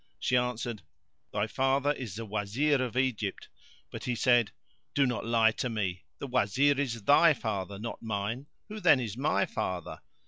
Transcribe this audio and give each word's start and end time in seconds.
She 0.17 0.35
answered, 0.35 0.81
"Thy 1.31 1.45
father 1.45 1.91
is 1.91 2.15
the 2.15 2.25
Wazir 2.25 2.81
of 2.83 2.97
Egypt;" 2.97 3.49
but 3.91 4.05
he 4.05 4.15
said, 4.15 4.49
"Do 4.95 5.05
not 5.05 5.27
lie 5.27 5.51
to 5.51 5.69
me. 5.69 6.05
The 6.17 6.25
Wazir 6.25 6.79
is 6.79 7.03
thy 7.03 7.35
father, 7.35 7.77
not 7.77 8.01
mine! 8.01 8.47
who 8.67 8.79
then 8.79 8.99
is 8.99 9.15
my 9.15 9.45
father? 9.45 9.99